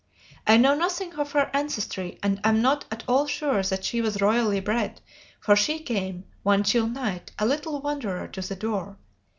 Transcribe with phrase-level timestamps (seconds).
[0.47, 4.19] I know nothing of her ancestry and am not at all sure that she was
[4.19, 4.99] royally bred,
[5.39, 8.97] for she came, one chill night, a little wanderer to the door.